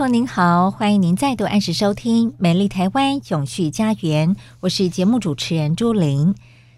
[0.00, 6.34] 朋友您好，欢迎您再度按时收听《美丽台湾永续家园》，我是节目主持人朱玲。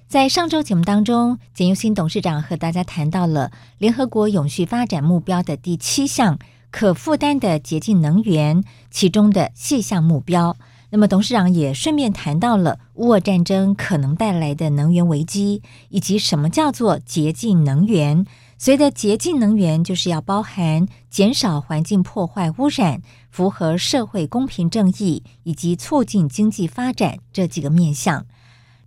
[0.09, 6.41] 在上周节目当中，简又新董事长和大家谈到了联合国永续发展目标的第七项
[6.73, 10.57] 可负担的洁净能源，其中的细项目标。
[10.91, 18.27] 那么董事长也顺便谈到了乌俄战争可能带来的能源危机，以及什么叫做洁净能源。
[18.63, 28.25] 所谓的洁净能源，就是要包含减少环境破坏污染、符合社会公平正义以及促进经济发展这几个面向。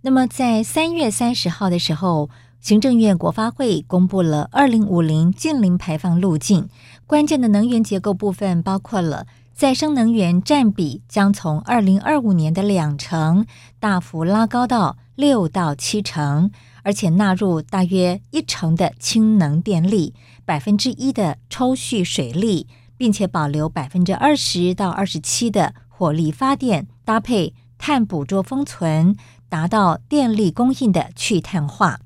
[0.00, 6.70] 那么，在三月三十号的时候，行政院国发会公布了二零五零净零排放路径，
[7.06, 13.44] 关键的能源结构部分包括了再生能源占比将从二零二五年的两成
[13.78, 16.50] 大幅拉高到六到七成。
[16.86, 29.16] 而且纳入大约一成的氢能电力，百分之一的抽蓄水力，并且保留百分之二十到二十七的火力发电，搭配碳捕捉封存，
[29.48, 31.98] 达到电力供应的去碳化。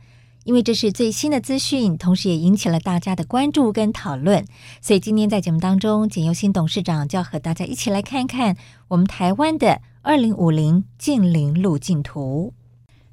[0.45, 4.47] 因为这是最新的资讯，同时也引起了大家的关注跟讨论，
[4.81, 8.57] 所以今天在节目当中，简又新董事长就要和大家一起来看看
[8.89, 12.55] 我们台湾的二零五零净零路径图。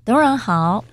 [0.05, 0.85] 董事长好。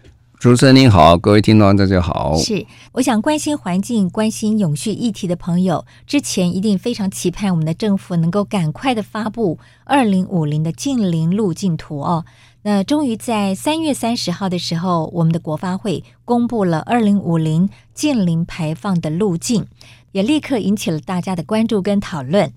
[0.45, 2.37] 主持人您好，各位听众大家好。
[2.37, 12.27] 是，我想关心环境、关心永续议题的朋友，之前一定非常期盼我们的政府能够赶快的发布二零五零的净零路径图哦。
[12.61, 19.65] 那终于在三月三十号的时候，我们的国发会公布了二零五零净零排放的路径，
[20.13, 22.53] 也立刻引起了大家的关注跟讨论。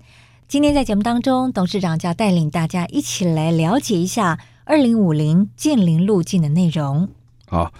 [0.46, 7.08] 今天在节目当中，董事长就要带领大家一起来了解一下二零五零净零路径的内容。
[7.48, 7.72] 好，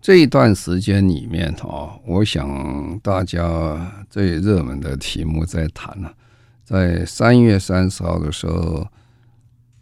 [0.00, 6.14] 这一段时间里面啊，我想大家最热门的题目在谈了。
[6.64, 8.86] 在三月三十号的时候，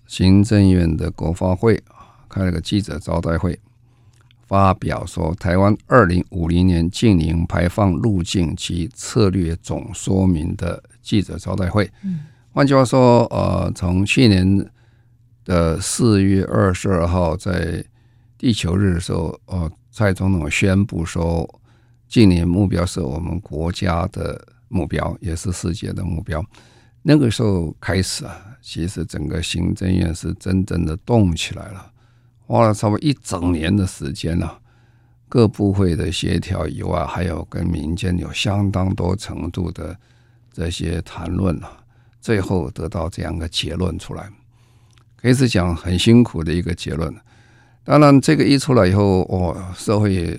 [0.06, 3.58] 行政院的国发会啊开了个记者招待会，
[4.46, 11.90] 发表说台湾二零五零年净零排放路径及策略总说明的记者招待会。
[12.02, 12.20] 嗯，
[12.52, 14.66] 换句话说，呃，从去年
[15.44, 17.84] 的四月二十二号在
[18.38, 21.60] 地球日的时候，哦，蔡总统宣布说，
[22.08, 26.44] 今年目标是我们国家的目标，也是世界的目标。
[27.02, 31.90] 那个时候开始啊，其实整个行政院是真正的动起来了，
[32.46, 34.60] 花了差不多一整年的时间了，
[35.28, 39.96] 各部会的协调以外，还有跟民间有相当多程度的
[40.52, 41.72] 这些谈论啊，
[42.20, 44.28] 最后得到这样一个结论出来，
[45.16, 47.14] 可以是讲很辛苦的一个结论。
[47.86, 50.38] 当然，这个一出来以后，哦，社会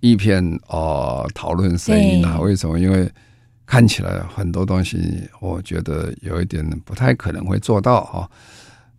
[0.00, 2.38] 一片啊讨论声音啊。
[2.38, 2.78] 为什么？
[2.78, 3.10] 因为
[3.64, 8.28] 看起来很多东西，我觉得有一点不太可能会做到啊。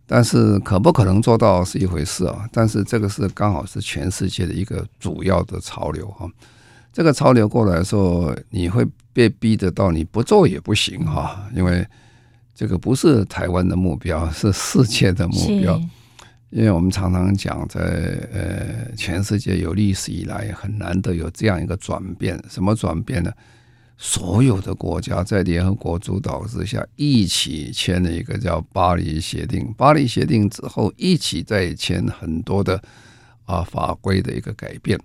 [0.04, 2.48] 但是可不可能做到是一回事啊。
[2.52, 6.28] 但是这个是刚好是全世界的一个主要的潮流哈。
[6.92, 11.40] 这个潮流过来的时候，你会被逼得到你不做也不行哈。
[11.54, 11.86] 因为
[12.52, 15.80] 这个不是台湾的目标，是世界的目标。
[16.50, 17.80] 因为我们常常讲，在
[18.32, 22.42] 呃全世界有历史以来很难得有这样一个转变。
[22.48, 23.32] 什么转变呢？
[23.98, 29.62] 所有的国家在联合国主导之下，一起签了一个叫《巴黎协定》。
[29.74, 32.80] 巴黎协定之后，一起再签很多的
[33.44, 34.98] 啊法规的一个改变。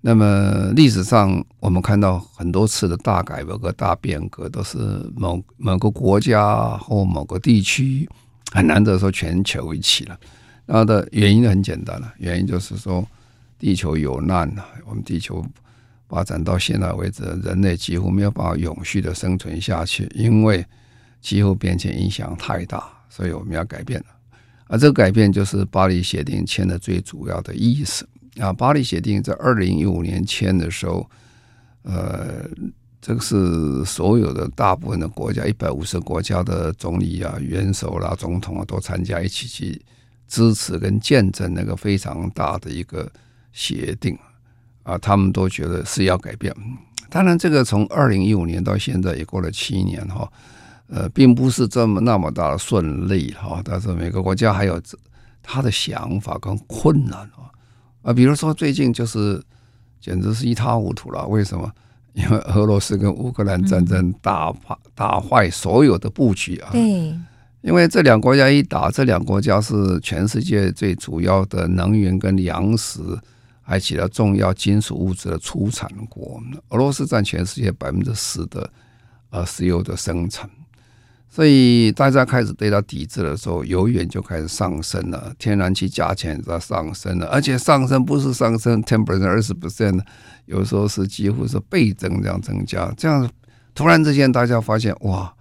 [0.00, 4.78] 那么历史上我们看到很多次的大改革和大变革，都是
[5.16, 8.08] 某某个国家或某个地区，
[8.52, 10.18] 很难得说全球一起了。
[10.66, 13.06] 它的原因很简单了，原因就是说，
[13.58, 14.64] 地球有难了。
[14.86, 15.44] 我们地球
[16.08, 20.64] 发展到现在为止，人类几乎没有办法永续的生存下去，因为
[21.20, 24.06] 气候变迁影响太大，所以我们要改变了。
[24.68, 28.52] 啊，这个改变就是巴黎协定签的最主要的意思啊。
[28.52, 31.10] 巴黎协定在二零一五年签的时候，
[31.82, 32.48] 呃，
[33.00, 39.82] 这个是所有的大部分的国家，一百五十个国家的总理啊、元首啦、总统啊都参加一起去
[40.32, 43.06] 支持跟见证那个非常大的一个
[43.52, 44.18] 协定
[44.82, 46.50] 啊，他们都觉得是要改变。
[47.10, 50.26] 当然，这个从二零一五年到现在也过了七年哈。
[50.88, 54.80] 呃，并不是这么那么大的顺利哈，但是每个国家还有
[55.42, 57.52] 他的想法跟困难啊
[58.02, 59.42] 啊，比如说最近就是
[60.00, 61.70] 简直是一塌糊涂了，为什么？
[62.12, 66.68] 因为俄罗斯跟乌克兰战争打败打坏所有的布局啊。
[66.72, 67.18] 对，
[67.62, 73.00] 因为这两国家一打，这两国家是全世界最主要的能源跟粮食，
[73.62, 76.42] 还起到重要金属物质的出产国。
[76.68, 78.68] 俄罗斯占全世界百分之十的
[79.30, 80.50] 呃石油的生产。
[81.28, 89.98] 所以大家开始对它抵制的时候，油源就开始上升了，天然气价钱在上升了，而且上升不是上升 ten percent 二十 percent，
[90.44, 93.26] 有时候是几乎是倍增这样增加，这样
[93.74, 95.32] 突然之间大家发现哇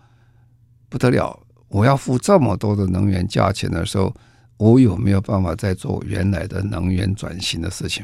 [0.87, 1.37] 不得了，
[1.71, 4.13] 我要付这么多的能源价钱的时候，
[4.57, 8.03] 我有没有办法再做原来的能源转型的事情？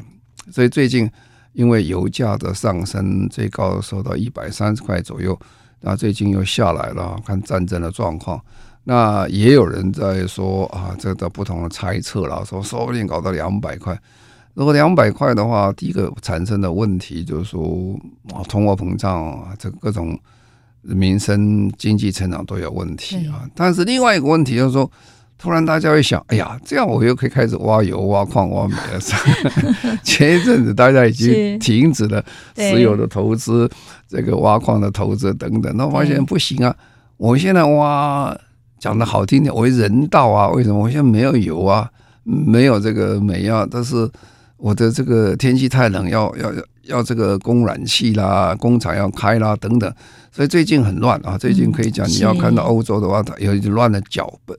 [0.50, 1.08] 所以最近
[1.52, 5.38] 因为油价的上升，最高的时候到一百三十块左右。
[5.80, 8.42] 那最近又下来了，看战争的状况，
[8.82, 13.96] 那也有人在说啊，这个不同的猜测了，说说不定搞到两百块。
[14.54, 17.96] 如果两百块的话，第一个产生的问题就是说，
[18.32, 20.18] 啊，通货膨胀啊，这各种
[20.94, 23.48] 民生经济成长都有问题啊。
[23.54, 24.90] 但是另外一个问题就是说。
[25.40, 28.98] 突然，大家会想：哎呀，这样我又可以开始挖油、挖矿、挖煤了。
[30.02, 32.20] 前一阵子大家已经停止了
[32.56, 33.70] 石油的投资，
[34.08, 35.72] 这个挖矿的投资等等。
[35.76, 36.74] 那发现不行啊！
[37.18, 38.36] 我现在挖，
[38.80, 40.48] 讲的好听点，我人道啊。
[40.48, 40.80] 为什么？
[40.80, 41.88] 我现在没有油啊，
[42.24, 43.64] 没有这个煤啊。
[43.70, 44.10] 但是
[44.58, 46.52] 我的这个天气太冷，要要
[46.82, 49.90] 要这个供暖气啦，工厂要开啦，等等。
[50.30, 51.38] 所以最近很乱啊。
[51.38, 54.56] 最近可以讲，你要看到欧洲的话，它有点乱了脚本。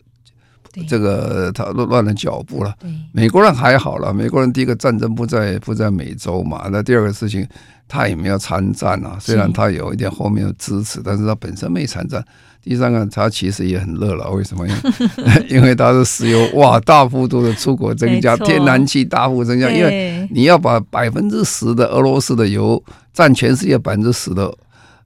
[0.88, 2.74] 这个它乱乱了脚步了。
[3.12, 7.46] 美国人还好了，美国人第一个战争不在不在美洲嘛，那第二个事情
[7.88, 9.18] 他也没有参战啊。
[9.20, 12.24] 虽然他有一点后面的支持，但是他本身没参战。
[12.64, 14.68] 第三个，它其实也很热了，为什么？
[14.68, 22.82] 因为 因为他的石油哇大幅度的出口增加，天然气大幅增加，因为你要把百分之十的俄罗斯的油
[23.14, 24.54] 占全世界百分之十的。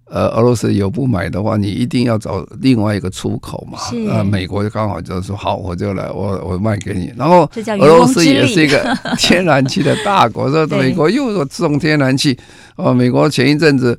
[0.06, 3.80] 呃，俄罗斯油不买的话，你一定要找另外一个出口嘛。
[4.12, 7.12] 呃，美国就刚好就是说，好，我就来，我我卖给你。
[7.18, 12.38] 然后俄罗斯也是一个 天然气的大国，说 美国又说这种天然气。
[12.76, 13.98] 哦，美国前一阵子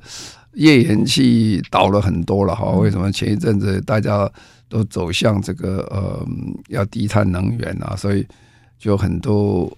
[0.55, 2.71] 页岩气倒了很多了哈。
[2.73, 3.11] 为什么？
[3.13, 4.31] 前一阵子大家
[4.69, 6.27] 都走向这个呃
[6.69, 8.27] 要低碳能源啊，所以
[8.79, 9.71] 就很多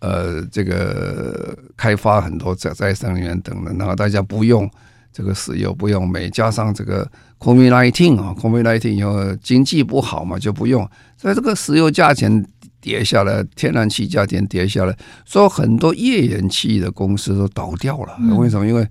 [0.00, 4.70] 呃这个开发很多再再生能源等等，然后大家不用。
[5.12, 10.86] 这个石油不用煤，加上这个 COVID-19 啊，COVID-19 以后经济不好嘛，就不用。
[11.16, 12.44] 所以这个石油价钱
[12.82, 14.94] 跌下来，天然气价钱跌下来，
[15.24, 18.14] 所以很多页岩气的公司都倒掉了。
[18.36, 18.66] 为什么？
[18.66, 18.86] 因为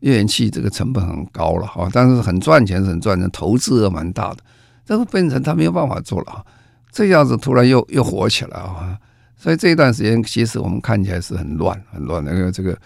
[0.00, 4.38] 页岩气这个成本很高了哈，但是很赚钱，很赚钱，投资额蛮大的。
[4.84, 6.44] 这个变成他没有办法做了啊，
[6.90, 8.98] 这样子突然又又火起来啊。
[9.36, 12.78] 所以这一段时间，其实我们看起来是很乱，很乱的，因为这个。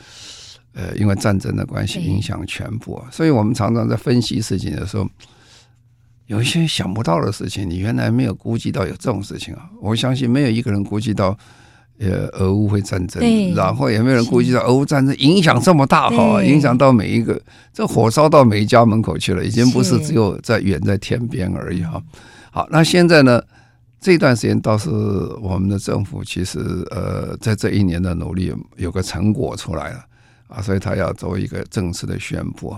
[0.75, 5.07] 呃，因为战争的关系，影响全部啊，所以我们常常在分析事情的时候，
[6.29, 9.69] 有一些想不到的事情，你原来没有估计到有这种事情啊！
[9.83, 11.37] 我相信没有一个人估计到，
[11.99, 13.23] 呃，俄乌会战争，
[13.55, 17.41] 然后也没有人估计到俄乌战争影响这么大哈，影响到每一个，
[17.73, 22.03] 这火烧到每一家门口去了，已经不是只有在远在天边而已哈。
[22.51, 23.41] 好，那现在呢，
[24.01, 24.91] 这段时间倒是
[25.41, 26.59] 我们的政府其实
[26.91, 30.05] 呃，在这一年的努力有个成果出来了。
[30.49, 32.77] 啊，所以他要做一个正式的宣布。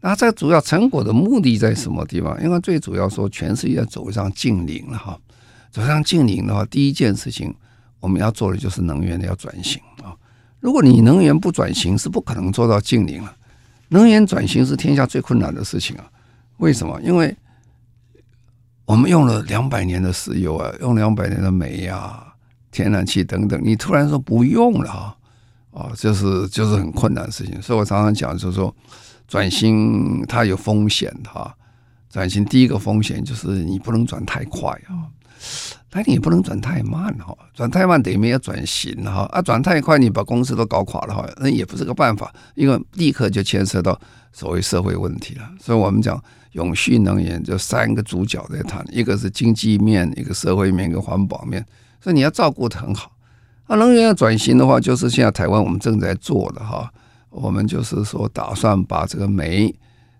[0.00, 2.40] 那这主要成果的目的在什么地方？
[2.40, 5.18] 因为最主要说，全世界走上近邻了哈。
[5.72, 7.52] 走上近邻的话，第一件事情
[8.00, 10.16] 我们要做的就是能源的要转型啊。
[10.58, 13.34] 如果你能源不转型，是不可能做到净零了。
[13.88, 16.04] 能源转型是天下最困难的事情啊。
[16.58, 17.00] 为什么？
[17.02, 17.36] 因为
[18.84, 22.34] 我们用了两百年的石油啊，用两百年的煤啊、
[22.70, 25.16] 天然气等等，你突然说不用了啊。
[25.72, 28.74] 啊，就是就是很困难的事情，所以我常常讲，就是说
[29.28, 31.54] 转型它有风险哈。
[32.10, 35.06] 转型第一个风险就是你不能转太快啊。
[35.92, 44.00] 但你也不能转太慢哈，转太慢等于没有转型哈，啊，转太快你把公司都搞垮了哈，那也不是个办法，因为立刻就牵涉到
[44.32, 45.50] 所谓社会问题了。
[45.60, 51.66] 所以我们讲永续能源就三个主角在谈，一个是经济面，一个社会面，一个环保面，
[52.00, 53.10] 所以你要照顾得很好。
[53.66, 56.88] 那能源要转型的话，就是现在台湾我们正在做的哈，
[57.30, 59.74] 我们就是说打算把这个煤、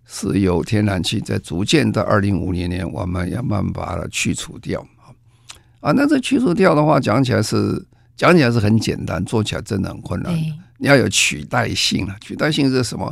[0.05, 4.85] 石油、天然气在逐渐到二零五零年，我们要慢慢把它去除掉。
[5.81, 7.83] 啊，那这去除掉的话，讲起来是
[8.15, 10.31] 讲起来是很简单，做起来真的很困难。
[10.77, 13.11] 你要有取代性啊，取代性是什么？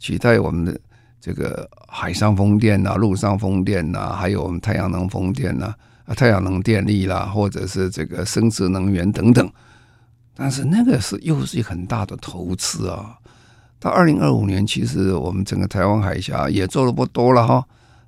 [0.00, 0.76] 取代我们的
[1.20, 5.72] 这个海上风电呐、陆上风电呐，还有我们太阳能风电呐、
[6.06, 9.48] 啊，太阳能电力啦，或者是这个生殖能源等等。
[10.34, 13.16] 但是那个是又是一个很大的投资啊。
[13.78, 17.64] 到二零二五年，其实我们整个台湾海峡也做的不多了哈。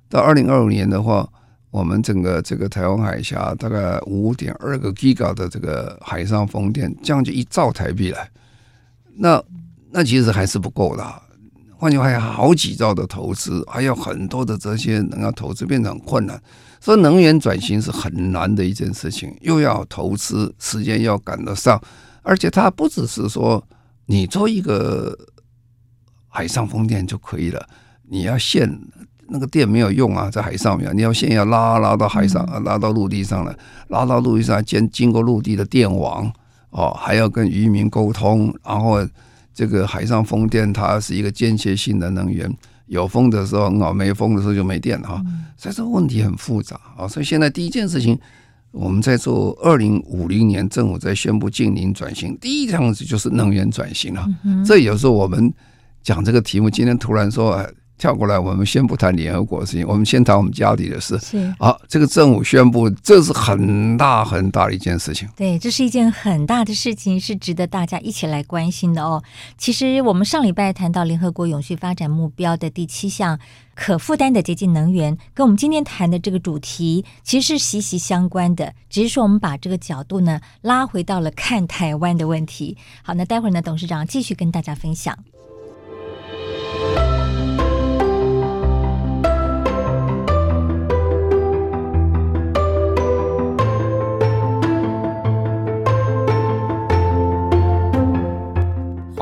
[0.09, 1.29] 到二零二五年的话。
[1.71, 8.19] 我们整个这个台湾海峡大概五点二个 Giga 的这个海上风电，将近一兆台币了，
[9.15, 9.41] 那
[9.89, 11.21] 那其实还是不够的。
[11.77, 16.39] 换句话，还有好几兆的投资，还有很多的这些能要投资变得很困难。
[16.81, 21.81] 所以能源转型是很难的一件事情，又要投资，时间要赶得上，
[22.21, 23.65] 而且它不只是说
[24.05, 25.17] 你做一个
[26.27, 27.65] 海上风电就可以了，
[28.09, 28.69] 你要现。
[29.33, 33.55] 那个电没有用啊，在海上面，你要先要拉拉到海上，拉到陆地上来，
[33.87, 36.29] 拉到陆地上，经经过陆地的电网
[36.71, 38.97] 哦，还要跟渔民沟通，然后
[39.53, 42.53] 这个海上风电它是一个间歇性的能源，
[42.87, 45.23] 有风的时候很好，没风的时候就没电哈，
[45.55, 47.07] 所以这个问题很复杂啊。
[47.07, 48.19] 所以现在第一件事情，
[48.71, 54.27] 我们在做二零五零年政府在宣布近零转型，第一样子就是能源转型了。
[54.65, 55.53] 这有时候我们
[56.03, 57.65] 讲这个题目，今天突然说。
[58.01, 61.19] 跳过来，我们先不谈联合国的事情，我们先谈我们家里的事。
[61.19, 65.29] 是好，这个政府宣布，这是很大很大的一件事情。
[65.37, 69.21] 对，这是一件很大的事情，是值得大家一起来关心的哦。
[69.55, 73.37] 其实我们上礼拜谈到联合国永续发展目标的第七项
[73.75, 78.73] 可负担的洁净能源，跟我们今天谈的这个主题其实是息息相关的。
[78.89, 82.75] 只是说我们把这个角度呢拉回到了看台湾的问题。
[83.03, 85.15] 好，那待会儿呢，董事长继续跟大家分享。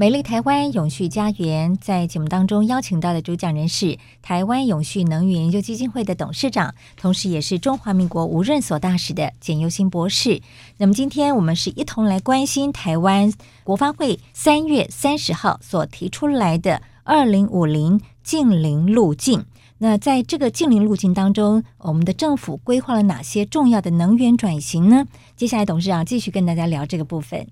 [0.00, 10.40] 美丽台湾永续家园在节目当中邀请到的主讲人是台湾永续能源研究基金会的董事长，同时也是中华民国无任所大使的简又新博士。
[10.76, 13.32] 那么今天我们是一同来关心台湾
[13.64, 19.46] 国发会三月三十号所提出来的二零五零近零路径。
[19.78, 25.06] 那在这个近零路径当中，我们的政府规划了哪些重要的能源转型呢？
[25.34, 27.48] 接下来董事长继续跟大家聊这个部分。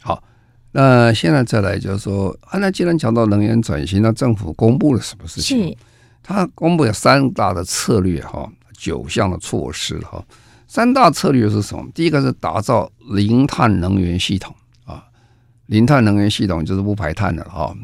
[0.00, 0.24] 好。
[0.72, 5.76] 那现在再来就是说，啊，那既然讲到能源转型，那政府公布了什么事情？
[6.22, 8.46] 他公布了三大的策略哈，
[8.76, 10.22] 九项的措施哈。
[10.66, 11.84] 三大策略是什么？
[11.94, 15.02] 第一个是打造零碳能源系统啊，
[15.66, 17.74] 零碳能源系统就是不排碳的哈。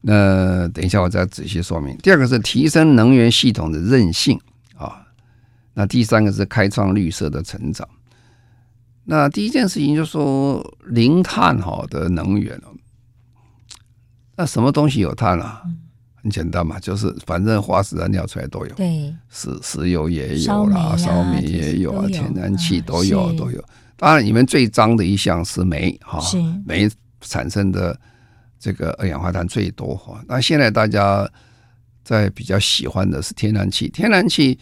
[0.00, 1.94] 那等一下我再仔细说明。
[1.98, 4.40] 第二个是提升能源系统的韧性
[4.76, 5.04] 啊。
[5.74, 7.86] 那第三个是开创绿色的成长。
[9.06, 12.58] 那第一件事情就是说零碳好的能源，
[14.36, 15.62] 那什么东西有碳啊？
[16.22, 23.62] 很简单嘛，就是反正化石燃料出来都有，对，石石油也有啦，烧煤也有啊，天然气都有都有。
[23.96, 26.18] 当然里面最脏的一项是煤哈，
[26.64, 26.88] 煤
[27.20, 27.98] 产生的
[28.58, 30.18] 这个二氧化碳最多哈。
[30.26, 31.30] 那现在大家
[32.02, 34.58] 在比较喜欢的是天然气，天然气。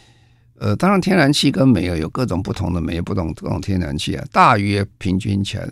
[0.63, 5.69] 呃，当然，天然气跟煤有各种不同的煤，不同各种天然气啊，大约平均起来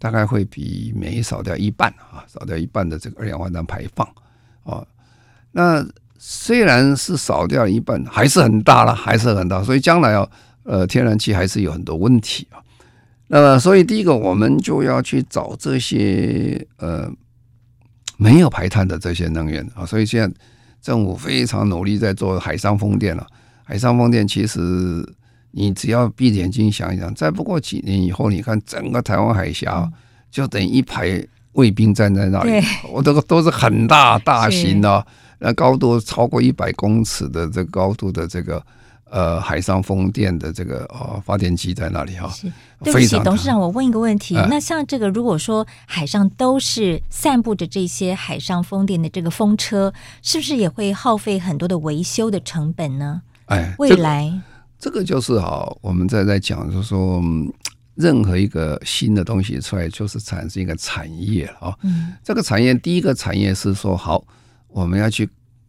[0.00, 4.04] 大概会比煤少掉一半啊，少掉一半的这个二氧化碳排放
[4.64, 4.84] 啊。
[5.52, 5.86] 那
[6.18, 9.62] 虽然是少掉一半，还是很大了，还是很大。
[9.62, 10.28] 所以将来啊，
[10.64, 12.58] 呃，天然气还是有很多问题啊。
[13.28, 17.08] 那么，所以第一个，我们就要去找这些呃
[18.16, 19.86] 没有排碳的这些能源啊。
[19.86, 20.36] 所以现在
[20.80, 23.24] 政府非常努力在做海上风电了。
[23.64, 25.06] 海上风电其实，
[25.52, 29.90] 你只要闭着眼睛想一想，再不过几年以后，你看整个台湾海峡
[30.30, 35.06] 就等于一排卫兵站在那里，我这个都是很大大型的，
[35.38, 38.64] 那高度超过一百公尺的这个高度的这个
[39.10, 42.28] 呃海上风电的这个呃发电机在那里哈。
[42.30, 42.50] 是，
[42.82, 49.92] 对不起，董事长，我问一个问题，呃、那像这个如果说海上都是散布着这些海上风电的这个风车，
[50.22, 53.20] 是不是也会耗费很多的维修的成本呢？
[53.52, 54.40] 哎，未来
[54.78, 57.22] 这个、这个就是哈，我们在在讲，就是说。
[57.94, 61.76] 任何一个新的东西出来，就是产生一个产业啊。
[61.82, 64.24] 嗯，这个产业第一个产业是说，好，
[64.68, 65.28] 我们要去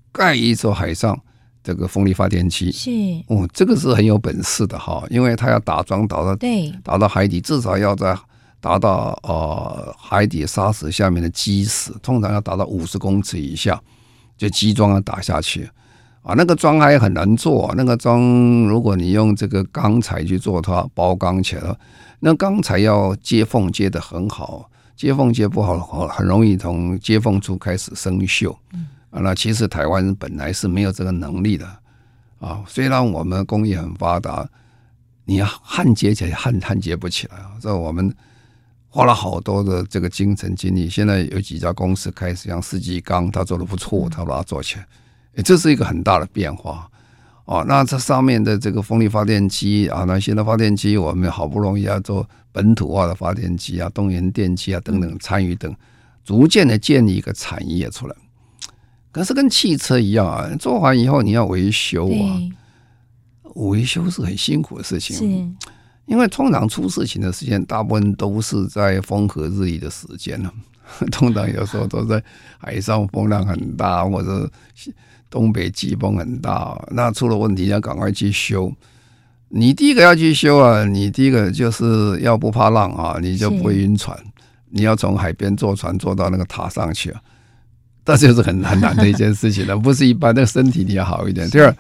[0.10, 1.20] 盖一座海上
[1.62, 2.72] 这个风力发电机。
[2.72, 2.90] 是，
[3.28, 8.18] 哦，这个是很有本事的哈，因为它要打桩打到对，打到海底，至少要在
[8.62, 13.78] 达到呃海底沙石下面的基石，通常要达到五十公尺以下，
[14.38, 15.70] 就基桩要打下去。
[16.24, 18.22] 啊，那个桩还很难做，啊，那个桩
[18.68, 21.78] 如果你用这个钢材去做它，包钢起来了，
[22.22, 28.56] 那钢材要接缝接的很好，接缝接不好，很容易从接缝处开始生锈。
[29.10, 31.68] 啊，那其实台湾本来是没有这个能力的
[32.40, 34.48] 啊，虽然我们工业很发达，
[35.26, 38.16] 你要焊接起来焊焊接不起来啊，这我们
[38.88, 44.88] 花了好多的这个精神精力，现在有几家公司开始像世纪钢，他做的不错，他把它做起来。
[45.42, 46.88] 这是一个很大的变化
[47.46, 47.66] 哦。
[47.68, 55.76] 那这上面的这个风力发电机啊，那新的发电机，我们好不容易要做本土化的发电机啊，东源电机啊等等参与等，
[56.24, 58.16] 逐渐的建立一个产业出来。
[59.12, 62.38] 可是跟汽车一样啊，做完以后你要维修啊，
[63.56, 65.56] 维修是很辛苦的事情。
[66.06, 70.52] 因为通常出事情的时间，大部分都是在风和日丽的时间呢。
[71.12, 72.22] 通常有时候都在
[72.58, 74.52] 海上风浪很大，或者。
[75.34, 78.72] 东北季风很大，那出了问题要赶快去修。
[79.50, 84.16] 你第一个要去修啊，你第一个就是要不怕浪啊，你就不会晕船。
[84.70, 87.20] 你要从海边坐船坐到那个塔上去啊，
[88.06, 91.50] 这就是很很难的一件事情了，不是一般的身体你要好一点。
[91.50, 91.76] 第二，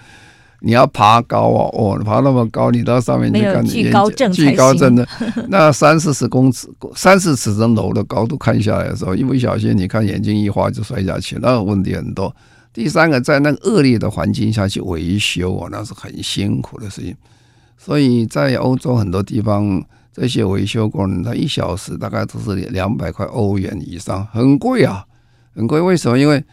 [0.61, 5.07] 你要爬高啊，哦，爬那么高，你到上面去看，惧高症，惧高症的
[5.47, 12.35] 那三四十公尺、三四十层楼的高度看下来的时候，一不小心你看眼睛一花就摔下去，那个问题很多。
[12.73, 17.15] 第三个，在那个恶劣的环境下去维修啊，那是很辛苦的事情。
[17.77, 25.05] 所以在欧洲很多地方，这些维修工人他一小时大概都是两百块欧元以上，很贵啊，
[25.53, 25.79] 很贵。
[25.79, 26.17] 为什么？
[26.17, 26.43] 因为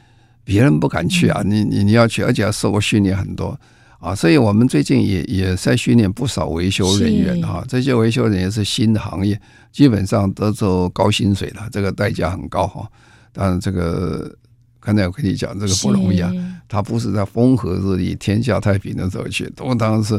[0.44, 3.58] 别人不敢去啊，你你你要去，而且要受过训练很多
[3.98, 4.14] 啊。
[4.14, 7.64] 所以我们最近也也在训练不少维修人员啊。
[7.66, 9.40] 这些维修人员是新的行业，
[9.72, 12.86] 基本上都做高薪水的，这个代价很高哈。
[13.32, 14.36] 当然这个。
[14.80, 16.32] 刚才我跟你讲，这个不容易啊！
[16.66, 20.18] 他不是在风和日丽、天下太平的时候去，都当然是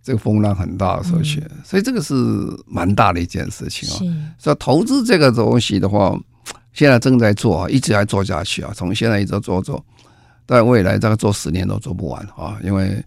[0.00, 2.14] 这个风浪很大的时候去，所以这个是
[2.66, 3.98] 蛮大的一件事情啊。
[4.38, 6.16] 所以投资这个东西的话，
[6.72, 9.84] 现在正在做啊，一直在做下去啊，从现在一直做做，
[10.46, 13.04] 在未来大概做十年都做不完啊，因为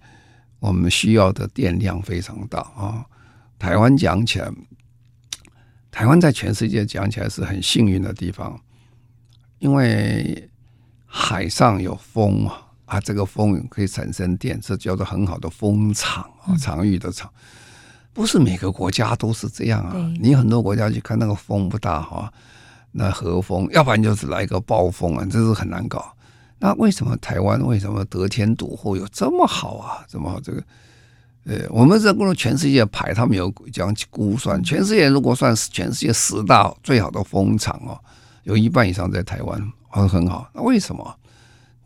[0.60, 3.06] 我们需要的电量非常大啊。
[3.58, 4.52] 台湾讲起来，
[5.92, 8.60] 台湾在全世界讲起来是很幸运的地方，
[9.60, 10.49] 因为。
[11.12, 17.30] 海上有风啊，啊，这个风可以产生电，这叫做很好的风场啊，场域的场。
[18.14, 19.96] 不是每个国家都是这样啊。
[20.22, 22.32] 你很多国家去看那个风不大哈，
[22.92, 26.14] 那和风，要不然就是来个暴风啊，这是很难搞。
[26.60, 30.06] 那为什么台湾为什么得天独厚有这么好啊？
[30.08, 30.64] 这么好这个？
[31.46, 37.98] 呃，我们这个全世界排，他们有这样估算，全世界如果算是全世界十大最好的风场哦，
[38.44, 39.72] 有一半以上在台湾。
[39.90, 41.16] 很很好，那为什么？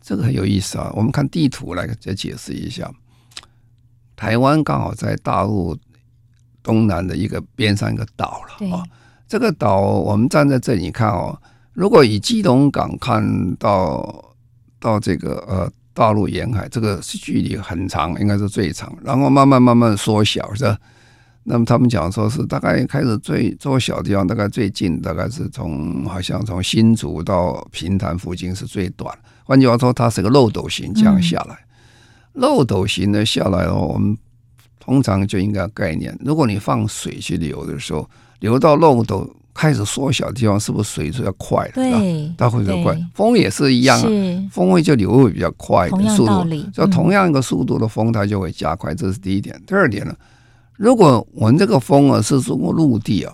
[0.00, 0.92] 这个很有意思啊！
[0.94, 2.92] 我们看地图来再解释一下。
[4.14, 5.74] 台湾刚好在大陆
[6.62, 8.84] 东南的一个边上一个岛了啊。
[9.26, 11.40] 这个岛我们站在这里看哦，
[11.72, 14.34] 如果以基隆港看到
[14.78, 20.78] 到这个呃大陆沿海，这个距离很长，应该是最长，然后慢慢慢慢缩小，是吧？
[21.46, 29.14] 那么他们讲说是大概开始最做小的地方，大概最近大概是从好像从新竹到平潭附近是最短。
[29.44, 31.58] 换句话说，它是个漏斗型这样下来。
[32.32, 34.16] 漏斗型的下来的话，我们
[34.80, 38.08] 通常就应该概念：如果你放水去流的时候，
[38.40, 41.72] 流到漏斗开始缩小的地方，是不是水就要快了？
[41.74, 42.98] 对，它会比较快。
[43.14, 44.08] 风也是一样啊，
[44.50, 46.44] 风会就流会比较快的速度。
[46.72, 48.94] 就同样一个速度的风，它就会加快。
[48.94, 49.60] 这是第一点。
[49.66, 50.16] 第二点呢？
[50.76, 53.32] 如果我们这个风啊是通过陆地啊，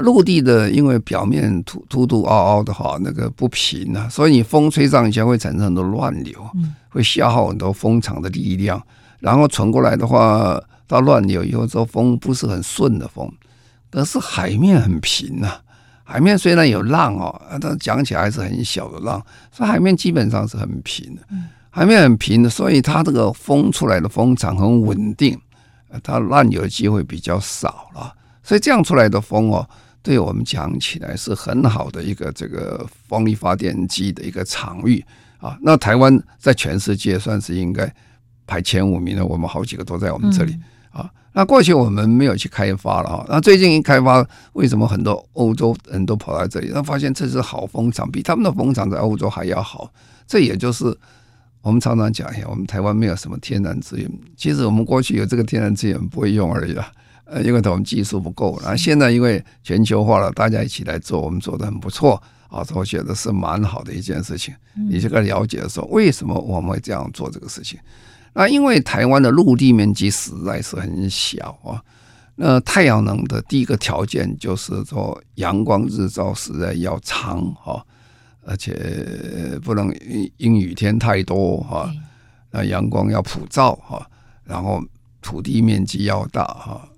[0.00, 6.38] 陆地的因为表面凸凸凸凹凹的哈，那个不平啊，所以你风吹上去会产生很多乱流，
[6.90, 8.82] 会消耗很多风场的力量，
[9.20, 13.30] 然后传过来的话，到乱流以后，这风不是很顺的风，
[13.90, 15.52] 可是海面很平呐，
[16.04, 21.22] 海面虽然有浪哦，但讲起来还是很小的浪，所以海面基本上是很平的。
[21.70, 25.38] 海面很平的，所以它这个风出来的风场很稳定，
[26.02, 28.12] 它乱流的机会比较少了。
[28.42, 29.68] 所以这样出来的风哦，
[30.02, 35.04] 对我们讲起来是很好的一个这个风力发电机的一个场域
[35.38, 35.58] 啊。
[35.62, 37.92] 那台湾在全世界算是应该
[38.46, 40.56] 排前五名的，我们好几个都在我们这里
[40.90, 41.10] 啊。
[41.32, 46.70] 那过去我们没有去开发了哈，那最近一开发，为什么很多欧洲人都跑来这里？
[46.72, 49.92] 他发现这是好风场，比他们的风场在欧洲还要好。
[50.26, 50.96] 这也就是。
[51.66, 54.08] 我们常常讲一下，我们台湾没有什么天然资源。
[54.36, 56.92] 其实我们过去有这个天然资源不会用而已啦，
[57.24, 58.56] 呃，因为我们技术不够。
[58.62, 64.54] 然后现在因为全球化了，大家一起来做，我们做的很不错啊，我觉得是蛮好的一件事情。
[64.88, 67.80] 你这个了解说，为什么我们会这样做这个事情？
[68.32, 71.82] 那因为台湾的陆地面积实在是很小啊。
[72.36, 77.84] 那太阳能的第一个条件就是说，阳光日照实在要长哈。
[78.46, 79.92] 而且不能
[80.36, 81.92] 阴雨天太多哈，
[82.50, 84.08] 那阳光要普照哈，
[84.44, 84.80] 然后
[85.20, 86.88] 土地面积要大哈。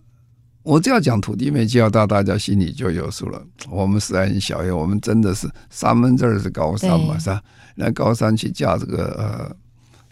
[0.62, 3.42] 我只要讲土地面积要大，大家心里就有数了。
[3.70, 7.42] 我们实在很小，因为我们真的是三分之二是高山嘛，是吧？
[7.74, 9.56] 那高山去架这个呃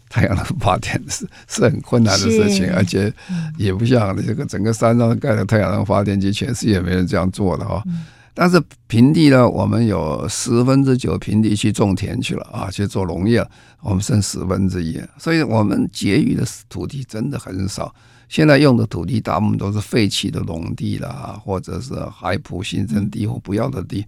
[0.08, 3.12] 太阳能发电是 是很困难的事情，而且
[3.58, 7.82] 也不像这个整个山上盖的太阳能发电机，全世界没人这样做的哈。
[8.38, 13.42] 但是平地呢，我们有十分之九平地去种田去了啊，去做农业，
[13.80, 17.94] 我们剩十分之一，所以我们结余的土地真的很少。
[18.28, 24.04] 现在用的土地大部分都是废弃的农地啦，或者是海埔新生地或不要的地，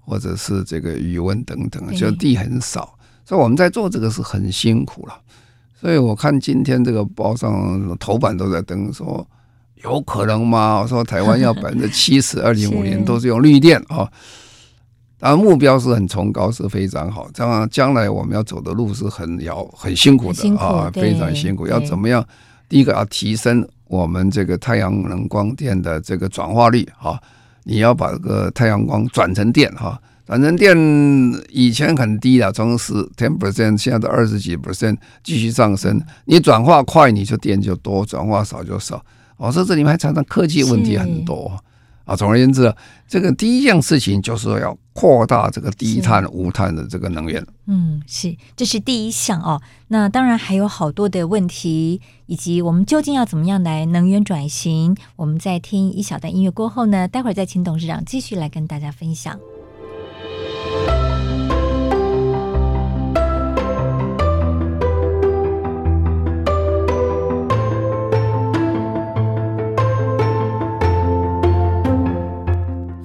[0.00, 2.98] 或者是这个余温等等，就地很少。
[3.24, 5.14] 所以我们在做这个是很辛苦了。
[5.80, 9.24] 所以我看今天这个报上头版都在登说。
[9.82, 10.80] 有可能吗？
[10.80, 14.08] 我说台湾要百分之七十， 二零五零都是用绿电啊。
[15.18, 17.28] 当然目标是很崇高，是非常好。
[17.34, 21.66] 这样将来我们要走的路是很遥很辛苦的啊，非常辛苦。
[21.66, 22.24] 要怎么样？
[22.68, 27.20] 第一个要提升我们这个太阳能光电的这个转化率啊。
[27.64, 30.74] 你要把这个太阳光转成电哈，转成电
[31.50, 36.00] 以前很低的，从十 ten percent 现在的二十几 percent 继续上升。
[36.24, 39.04] 你转化快，你就电就多；转化少就少。
[39.38, 41.58] 我说这里面还常常科技问题很多
[42.04, 42.14] 啊。
[42.14, 42.74] 总而言之，
[43.08, 47.42] 这个第一件事情就是要扩大这个低碳无碳的这个能源。
[47.66, 49.62] 嗯，是，这是第一项哦。
[49.88, 54.96] 那当然还有好多的问题，以及我们究竟要怎么样来能源转型？
[55.16, 59.38] 我们在听一小段音乐过后呢，待会儿再请董事长继续来跟大家分享。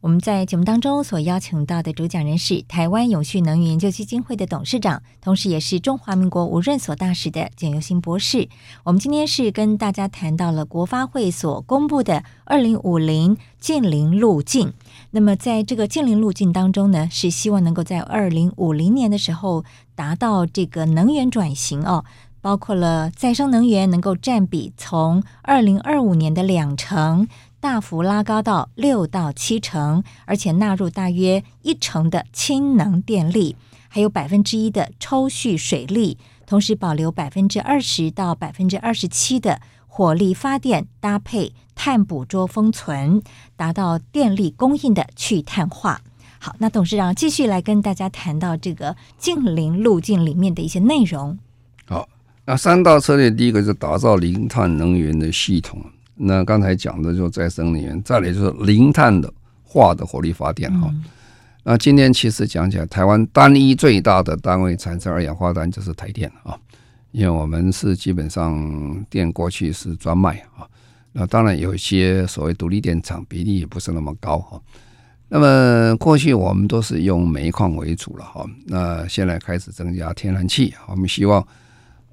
[0.00, 8.48] 我们在节目当中所邀请到的主讲人是台湾永续能源研究基金会的董事长，同时也是中华民国无任所大使的简尤新博士。
[8.84, 14.72] 我们今天是跟大家谈到了国发会所公布的二零五零净零路径。
[15.10, 19.64] 那么在这个净零路径当中呢，是希望能够在二零五零年的时候
[19.96, 22.04] 达到这个能源转型哦，
[22.40, 27.26] 包括了再生能源能够占比从二零二五年的两成。
[27.60, 33.56] 大幅拉高到六到七成，而且纳入大约一成的氢能电力，
[33.88, 43.20] 还有百分之一的抽蓄水力，同时保留百分之二十到百分之二十七的火力发电，搭配碳捕捉封存，
[43.56, 46.00] 达到电力供应的去碳化。
[46.38, 51.36] 好，那董事长继续来跟大家谈到这个近零路径里面的一些内容。
[51.86, 52.08] 好，
[52.44, 55.84] 那三大策略，第一个是打造零碳能源的系统。
[56.20, 60.92] 那刚才讲的就是再生能源，再来就是零碳的化的火力发电哈。
[61.62, 66.58] 那今天其实讲起来，台湾单一最大的单位产生二氧化碳就是台电啊，
[67.12, 70.66] 因为我们是基本上电过去是专卖啊。
[71.12, 74.60] 那当然有一些所谓独立电厂比例也不是那么高哈。
[75.28, 78.44] 那么过去我们都是用煤矿为主了哈。
[78.66, 81.46] 那现在开始增加天然气，我们希望。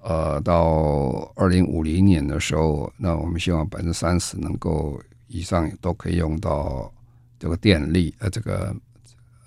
[0.07, 6.93] 呃，到二零五零年的时候，那我们希望百分之三十能够以上都可以用到
[7.39, 8.75] 这个电力，呃，这个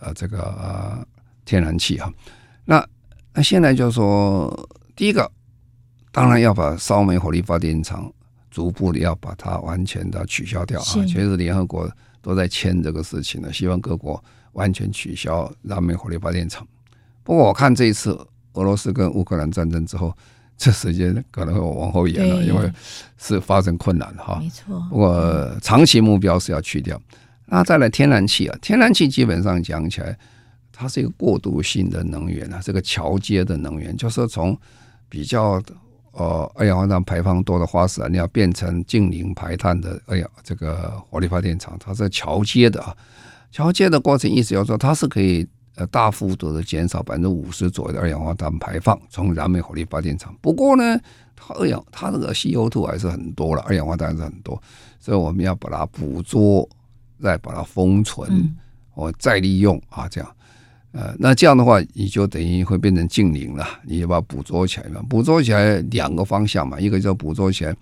[0.01, 1.07] 呃，这个呃
[1.44, 2.12] 天然气哈。
[2.64, 2.85] 那
[3.33, 5.31] 那现在就是说，第一个
[6.11, 8.12] 当然要把烧煤火力发电厂
[8.51, 10.85] 逐步的要把它完全的取消掉啊。
[11.07, 11.88] 其实联合国
[12.21, 14.21] 都在签这个事情呢，希望各国
[14.55, 16.66] 完全取消燃煤火力发电厂。
[17.23, 18.18] 不过我看这一次
[18.55, 20.12] 俄罗斯跟乌克兰战争之后，
[20.59, 22.71] 这时间可能会往后延了，因为
[23.16, 24.38] 是发生困难哈。
[24.42, 24.79] 没错。
[24.90, 27.01] 不过长期目标是要去掉。
[27.47, 30.18] 那再来天然气啊，天然气基本上讲起来，
[30.73, 34.55] 它是一个过渡性的能源啊，这个桥接的能源，就是从
[35.09, 35.62] 比较
[36.12, 42.94] 呃二氧化碳排放多的化石燃料变成近零排碳的二氧这个火力发电厂，它是桥接的啊。
[43.51, 45.47] 桥接的过程意思要说，它是可以
[45.79, 50.37] 呃大幅度的减少百分之五十左右的二氧化碳排放，从燃煤火力发电厂。
[50.43, 51.01] 不过呢，
[51.35, 54.61] 它二氧它这个 CO2 还是很多了，二氧化碳还是很多，
[55.01, 56.69] 所以我们要把它捕捉。
[57.21, 58.57] 再把它封存，
[58.95, 60.37] 我再利用啊，这样，
[60.93, 63.67] 呃，那这样的话，你就等于会变成净零了。
[63.83, 67.75] 你就把它捕捉起来嘛，捕捉起来两个方向嘛，一个叫捕捉起来，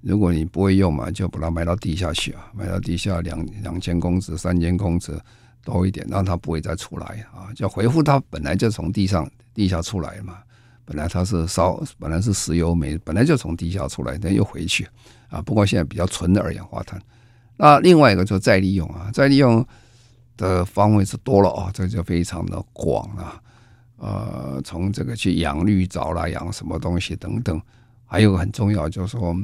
[0.00, 5.16] 如果你不会用嘛，就把它埋到地下去啊，埋到地下两两千公尺、三千公尺
[5.66, 10.38] 多一点，让它不会再出来啊，就回复它本来就从地上地下出来嘛，
[10.84, 14.86] 本来它是烧，本来是石油煤，本来就从地下出来，但又回去
[15.28, 15.42] 啊。
[15.42, 17.02] 不过现在比较纯的二氧化碳。
[17.56, 19.66] 那另外一个就再利用啊，再利用
[20.36, 23.42] 的方位是多了啊，这就非常的广啊。
[23.96, 27.60] 呃，从这个去养绿藻啦，养什么东西等等，
[28.04, 29.34] 还有个很重要就是说，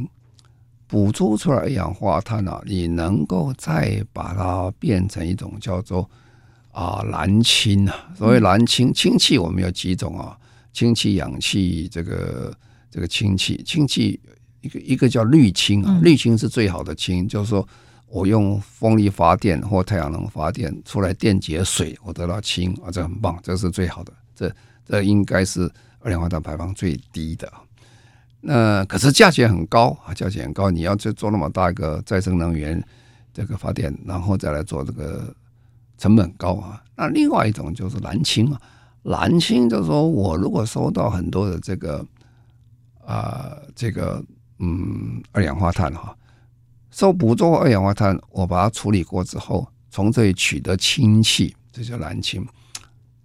[0.93, 6.07] 捕捉出来二氧化碳啊，你能够再把它变成一种叫做
[6.71, 8.13] 啊蓝氢啊。
[8.15, 10.37] 所谓蓝氢，氢气我们有几种啊？
[10.75, 12.55] 氢气、氧气，这个
[12.91, 14.21] 这个氢气，氢气
[14.61, 17.67] 一个一个叫绿氢啊，绿氢是最好的氢，就是说。
[18.15, 24.13] 我用风力发电或太阳能发电出来电解水，我得到氢啊，这很棒，这是最好的。
[24.37, 25.61] 这这应该是
[26.01, 27.51] 二氧化碳排放最低的。
[28.45, 30.71] 那可是价钱很高啊，价钱很高。
[30.71, 32.83] 你要去做那么大一个再生能源
[33.33, 35.35] 这个发电，然后再来做这个
[35.97, 36.83] 成本高啊。
[36.97, 38.61] 那另外一种就是蓝氢啊，
[39.05, 42.05] 蓝氢就是说我如果收到很多的这个
[43.07, 44.23] 啊、这个
[44.59, 46.15] 嗯二氧化碳哈。
[46.91, 52.47] 收捕捉二氧化碳，我把它处理过之后，从这里取得氢气，这叫蓝氢。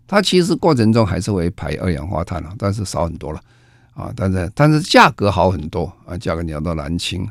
[0.08, 3.42] 它其实过程中还是会排二氧化碳啊，但是少很多了
[3.98, 4.14] 啊。
[4.16, 7.28] 但是但是价格好很多啊，价格你要到蓝青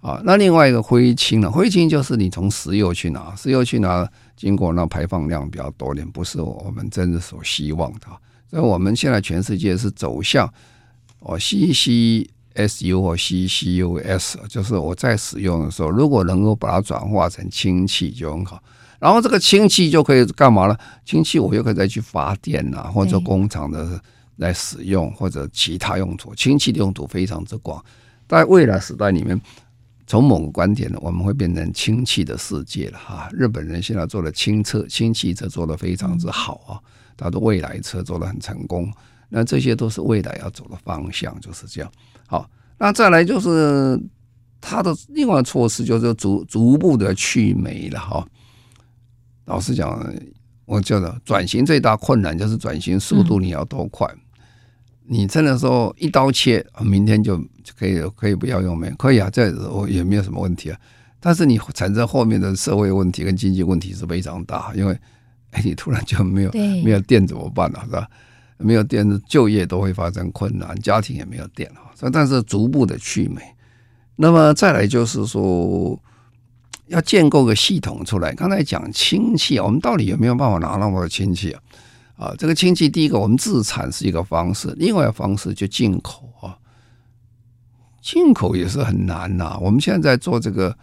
[0.00, 0.20] 啊。
[0.24, 1.50] 那另外一个灰青呢？
[1.50, 4.06] 灰青就是你从石油去拿，石油去拿，
[4.36, 8.06] 经过那排放量比较多点，不是我们真的所希望的。
[8.50, 10.46] 所以我们现在全世界是走向
[11.20, 18.62] 哦 CCSU 或 CCUS，就是我在使用的时候，如果能够把它转化成氢气就很好。
[18.98, 20.76] 然后这个氢气就可以干嘛呢？
[21.06, 23.98] 氢气我又可以再去发电啊，或者工厂的
[24.40, 26.34] 来使用，或者其他用途。
[26.34, 27.82] 氢气的用途非常之广，
[28.26, 29.40] 在未来时代里面，
[30.06, 33.28] 从某个观点呢，我们会变成氢气的世界了哈。
[33.32, 36.80] 日本人现在做的氢车、氢汽车做的非常之好啊，
[37.16, 38.90] 他的未来车做的很成功。
[39.28, 41.92] 那这些都是未来要走的方向，就是这样。
[42.26, 44.00] 好，那再来就是
[44.60, 48.26] 它的另外措施，就是逐逐步的去煤了哈。
[49.44, 50.02] 老实讲，
[50.64, 54.08] 我觉得转型最大困难就是转型速度你要多快。
[55.12, 57.36] 你真的说一刀切，明天就
[57.76, 60.78] 可以可以不要用煤，可以啊，这我也没有什么问题啊。
[61.18, 64.96] 但是你产生后面的社会问题跟经济问题是非常大，因为
[65.50, 66.50] 哎，你突然就没有
[66.84, 67.80] 没有电怎么办呢？
[67.86, 68.06] 是吧？
[68.56, 71.90] 没有电，就业都会发生困难，家庭也没有电啊。
[72.12, 73.42] 但是逐步的去煤，
[74.14, 76.00] 那么再来就是说，
[76.86, 78.32] 要建构个系统出来。
[78.32, 81.60] 刚才讲氢气，我们到底有没有办法拿那么多氢气啊？
[82.20, 86.54] 啊，这个氢气，第一个我们自产是一个方式，另外一个方式就进口啊。
[88.02, 89.58] 进口也是很难呐。
[89.58, 90.76] 我们现在在做这个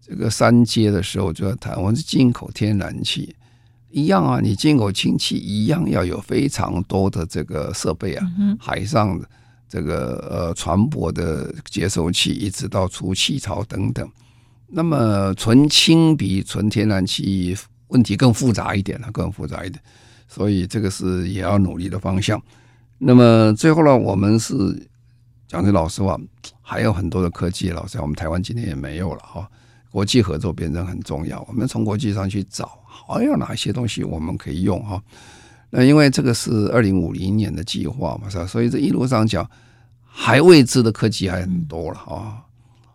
[0.00, 3.36] 这个三阶的时候，就要谈，我们是进口天然气。
[3.90, 9.28] 一样啊，你进口氢气一样要有非常多的这个设备啊，嗯海上的
[9.68, 14.10] 这个呃船舶的接收器，一直到出气槽等等。
[14.68, 17.54] 那么纯氢比纯天然气
[17.88, 19.80] 问题更复杂一点了，更复杂一点。
[20.34, 22.42] 所以这个是也要努力的方向。
[22.98, 24.54] 那么最后呢，我们是
[25.46, 26.18] 讲句老实话，
[26.60, 29.48] 还有很多的科技，老实讲，我们台湾今天也没有了哈。
[29.92, 32.80] 国际合作变成很重要，我们从国际上去找。
[33.06, 35.00] 还有哪些东西我们可以用哈？
[35.70, 38.44] 那因为这个是二零五零年的计划嘛，是吧？
[38.44, 39.48] 所以这一路上讲
[40.02, 42.42] 还未知的科技还很多了啊，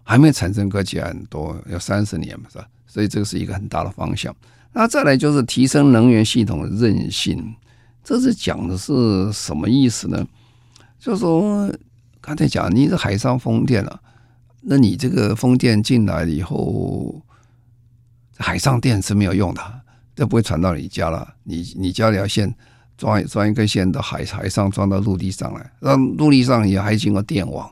[0.04, 2.68] 还没产生科技还很多，要三十年嘛，是吧？
[2.86, 4.36] 所以这个是一个很大的方向。
[4.74, 7.56] 那再来就是提升能源系统的韧性，
[8.04, 10.26] 这是讲的是什么意思呢？
[11.00, 11.72] 就是说
[12.22, 14.00] 刚才讲你是海上风电了，
[14.62, 17.22] 那你这个风电进来以后，
[18.38, 19.62] 海上电是没有用的。
[20.16, 21.36] 这不会传到你家了。
[21.44, 22.54] 你你家里要线
[22.98, 27.72] 装装一根线到海海上，装到陆地上来，让陆地上也还经过电网，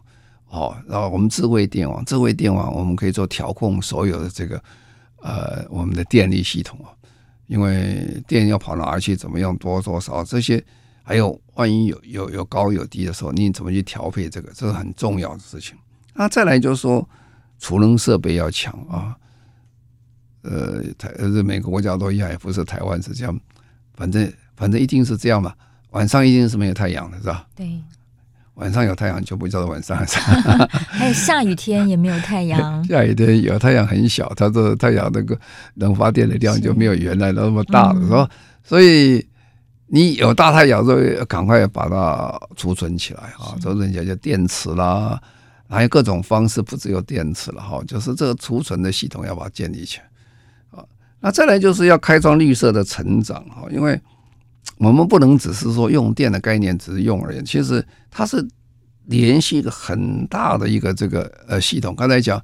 [0.49, 4.63] 哦，然后我们智慧电网，智慧电网我们可以做调控所有的这个
[5.21, 6.91] 呃我们的电力系统啊，
[7.47, 10.63] 因为电要跑哪去，怎么样多多少这些，
[11.03, 15.77] 还有万一有有有高有低的时候，你怎么去调配这个，这是很重要的事情。
[16.13, 17.07] 那再来就是说，
[17.59, 19.15] 储能设备要强啊。
[20.43, 23.37] 呃，台呃，每个国家都一样，也不是台湾是这样，
[23.95, 25.53] 反正反正一定是这样嘛。
[25.91, 27.47] 晚上一定是没有太阳的，是吧？
[27.55, 27.79] 对，
[28.57, 29.97] 晚上有太阳就不叫做晚上。
[30.89, 32.83] 还 有下雨天也没有太阳。
[32.85, 35.39] 下雨天有太阳很小，它的太阳那个
[35.75, 38.29] 能发电的量就没有原来那么大了，是吧？
[38.63, 39.25] 所以
[39.85, 45.21] 你有大太阳，就赶快把它储存起来啊，储存起来就电池啦，
[45.69, 50.83] 还有各种方式，不只有电池了哈，就是这个储存的系统要把它建立起来啊。
[51.19, 53.99] 那再来就是要开创绿色的成长哈，因为
[54.77, 58.47] 我们不能只是说用电的概念只是用而已，其实它是
[59.05, 61.95] 联系一个很大的一个这个呃系统。
[61.95, 62.43] 刚才讲，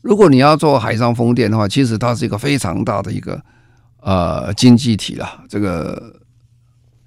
[0.00, 3.40] 如果你要做海上风电的话，其实它是一个非常大的一个
[4.00, 5.44] 呃经济体了。
[5.48, 6.14] 这个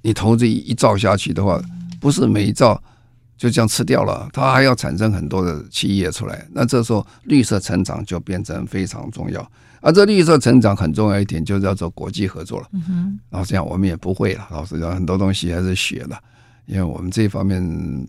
[0.02, 1.62] 你投资一造下去的话，
[2.00, 2.82] 不是每一造
[3.38, 6.48] 就这样吃掉了，它还要产生很多的企业出来。
[6.52, 9.52] 那这时候绿色成长就变成非常重要。
[9.82, 12.68] 啊，这绿色成长很重要一点，就是要做国际合作了。
[12.72, 14.48] 嗯哼，老实讲，我们也不会了。
[14.52, 16.16] 老实讲，很多东西还是学的，
[16.68, 17.62] 因为我们这方面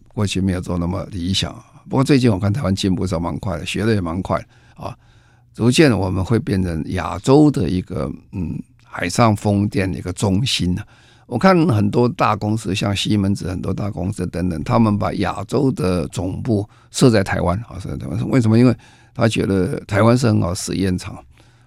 [0.08, 1.52] 过去没有做那么理想。
[1.88, 4.38] 不过最近我看台湾进步是蛮快的，学的也蛮快
[4.74, 4.94] 啊。
[5.54, 10.82] 逐渐我们会变成亚洲的一个嗯海上风电的一个中心了。
[11.26, 18.28] 我看很多大公司，像西门子很多大公司等等，他们把亚洲的总部设在台湾啊，设在台湾。
[18.28, 18.58] 为什么？
[18.58, 18.76] 因为
[19.14, 21.16] 他觉得台湾是很好实验场。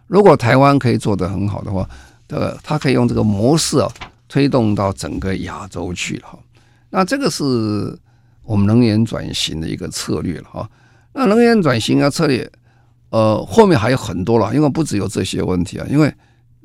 [0.08, 1.88] 如果台湾可以做得很好的话，
[2.28, 3.92] 呃，它可以用这个模式啊，
[4.28, 6.40] 推动到整个亚洲去了哈。
[6.90, 7.98] 那这个是
[8.44, 10.70] 我们能源转型的一个策略了哈。
[11.14, 12.52] 那能源转型啊策略，
[13.10, 16.14] 呃，后面还有很多了，因为不只有这些问题啊，因为。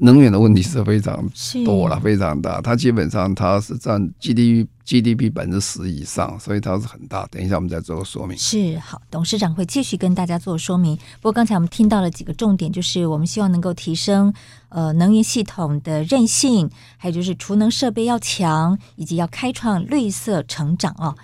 [0.02, 1.22] 能源的问题是非常
[1.64, 2.58] 多了，非常大。
[2.62, 7.26] 它基本上它是占 GDP GDP 百分之十以上，所以它是很大。
[7.30, 8.36] 等一下我们再做个说明。
[8.38, 10.96] 是好，董事长会继续跟大家做说明。
[10.96, 14.32] 不过刚才我们听到了几个重点，就是我们希望能够提升
[14.70, 21.14] 呃能源系统的韧性，还有就是储能设备要强，以及要开创绿色成长哦。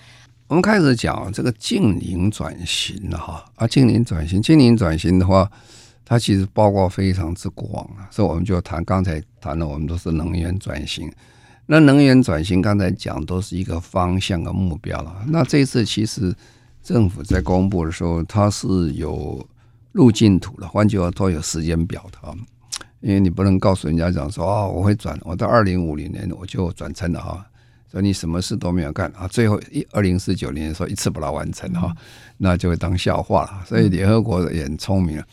[0.48, 5.50] 我们开始讲这个净零转型了哈啊，净零转型，净零转型的话。
[6.08, 11.12] 它其实包括非常之广啊，所以我们就谈刚才谈了，我们都是能源转型。
[11.66, 15.24] 那能源转型刚才讲都是一个方向和目标了。
[15.26, 16.32] 那这次其实
[16.80, 19.44] 政府在公布的时候，它是有
[19.90, 22.32] 路径图的，换句话说有时间表的啊。
[23.00, 27.44] 因为你不能告诉人家讲说哦，我会转，我到二零五零年我就转成了哈，
[27.90, 31.92] 所以你什么事都没有干啊，最后一二零四九年的时候一次把它完成哈，
[32.38, 33.64] 那就会当笑话了。
[33.66, 35.24] 所以联合国也很聪明了。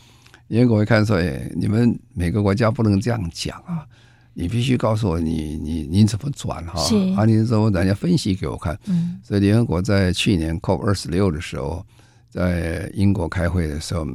[0.58, 3.86] 为我会看说，哎，你们每个国家不能这样讲啊！
[4.34, 6.78] 你必须告诉我你，你你你怎么转哈？
[6.82, 8.78] 是啊，你说人家分析给我看。
[8.86, 11.86] 嗯，所以联合国在去年 COP 二十六的时候，
[12.28, 14.06] 在英国开会的时候，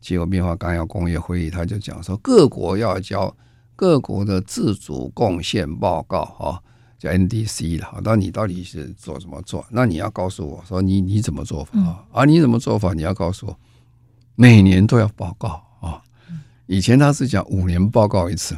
[0.00, 3.34] 气候变化纲要工业会议，他就讲说，各国要交
[3.74, 6.62] 各国的自主贡献报告哈，
[6.96, 8.00] 叫 NDC 了。
[8.04, 9.66] 那你到底是做怎么做？
[9.70, 12.04] 那你要告诉我说，你你怎么做法啊？
[12.12, 12.94] 啊，你怎么做法？
[12.94, 13.58] 你要告诉我，
[14.36, 15.60] 每年都要报告。
[16.66, 18.56] 以前他是讲五年报告一次，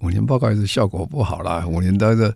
[0.00, 1.64] 五年报告一次效果不好啦。
[1.66, 2.34] 五年的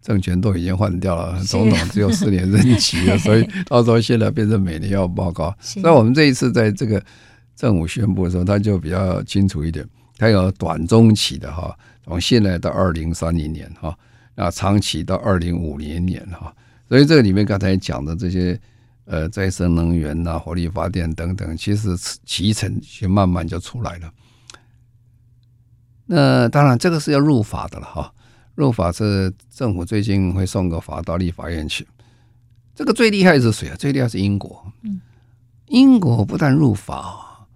[0.00, 5.54] 政权都已经换掉了，总统只有四年任期了， 所以到时候现在变成每年要报告。
[5.82, 7.02] 那我们这一次在这个
[7.54, 13.96] 政府宣布的时候，他就比较清楚一点，他有短中期的哈，从现在到二零三零年哈，
[14.34, 16.54] 那长期到二零五零年哈。
[16.88, 18.58] 所以这个里面刚才讲的这些。
[19.06, 24.12] 呃，再生能源呐、火力发电等等，其实集成就慢慢就出来了。
[26.06, 28.12] 那当然，这个是要入法的了哈。
[28.56, 31.86] 入法是政府最近会送个法到立法院去。
[32.74, 33.76] 这个最厉害是谁啊？
[33.76, 34.72] 最厉害是英国。
[34.82, 35.00] 嗯，
[35.66, 37.46] 英国不但入法，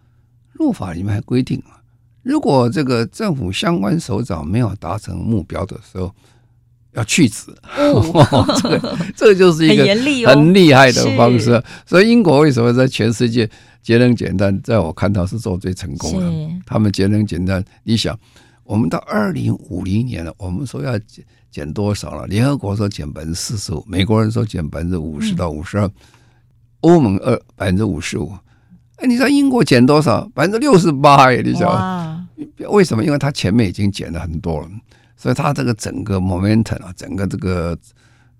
[0.52, 1.82] 入法里面还规定啊，
[2.22, 6.14] 如果这个政府相关首长没有达成目标的时候。
[6.92, 9.84] 要去职， 哦、这个这个就是一个
[10.28, 11.52] 很厉害的方式。
[11.52, 13.48] 哦、所以英国为什么在全世界
[13.82, 16.50] 节能减碳，在我看到是做最成功的。
[16.66, 18.18] 他们节能减碳，你想，
[18.64, 22.26] 我们到二零五零年了，我们说要减减多少了？
[22.26, 25.90] 联合国说减百分之四十五，美国人说减百分之五十到五十二，
[26.80, 28.32] 欧盟二百分之五十五。
[28.96, 30.28] 哎，你知道英国减多少？
[30.34, 32.28] 百分之六十八哎，你想。
[32.70, 33.04] 为什么？
[33.04, 34.68] 因为它前面已经减了很多了，
[35.20, 37.76] 所以它这个整个 momentum 啊，整个这个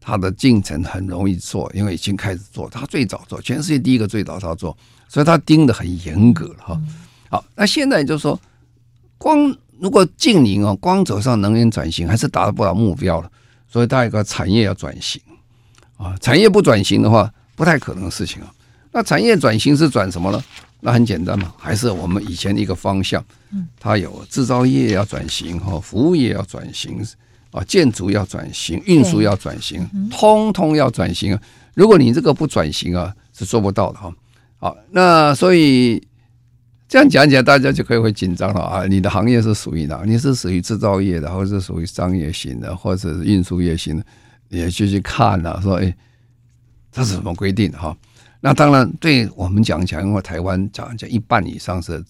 [0.01, 4.75] 它的进程很容易做，因为已经开始做，它最早做，全世界第一个最早它做，
[5.07, 6.81] 所以它盯得很严格了哈。
[7.29, 8.41] 好，那现在就是说，
[9.19, 13.31] 光如果近邻哦，光走上能源转型还是达不到目标了，
[13.69, 15.21] 所以它一个产业要转型
[15.99, 18.51] 啊，产业不转型的话，不太可能的事情啊。
[18.91, 20.43] 那产业转型是转什么呢？
[20.81, 23.23] 那很简单嘛，还是我们以前的一个方向，
[23.79, 27.05] 它有制造业要转型哈，服务业要转型
[27.51, 31.43] 啊，建筑要转型，运输要转型，通通要转型啊。
[31.75, 34.13] 如果你这个不转型啊，是做不到的哈。
[34.59, 36.03] 好，那所以
[36.89, 38.87] 这样讲起来，大家就可以会紧张了啊。
[38.87, 40.03] 你的行业是属于哪？
[40.05, 44.05] 你是属于制造业的，或者是属于商业型的，或者是运输业型的，
[44.49, 45.95] 也就去看了，说哎，
[46.93, 47.97] 这是什么规定哈？
[48.43, 52.03] 那当然，对我们讲讲，因为台湾讲讲一半以上是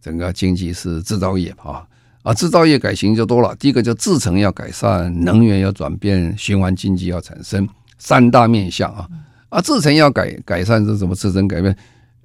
[0.00, 1.86] 整个经济是制造业啊，
[2.22, 3.54] 啊，制造业改型就多了。
[3.56, 7.68] 第一个就制成要改善，能源要转变，循环经济要产生
[7.98, 9.06] 三大面向啊。
[9.50, 11.14] 啊，制程要改改善是什么？
[11.14, 11.76] 制成改变，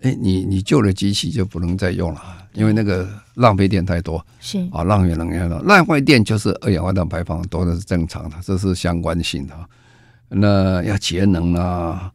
[0.02, 2.22] 哎，你你旧的机器就不能再用了，
[2.54, 9.54] 因为那个浪费电太多，是啊，浪费能源了，浪费电就是二氧化碳排放多，的是正常的，这是相关性的。
[10.30, 12.10] 那要节能啊。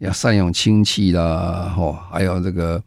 [0.00, 2.82] 要善用氢气啦，吼，还有这个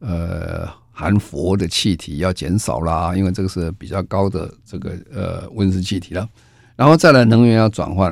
[0.00, 6.26] 呃含氟的气体要减少啦，因为这个是比较高的这个呃温室气体了。
[6.76, 8.10] 然后再来能源要转换，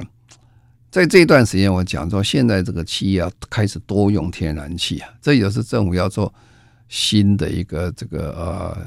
[0.91, 6.33] 在这段时间我讲说，现在这个企业要开始多用天然气啊，这也是政府要做
[6.89, 8.79] 新的一个这个呃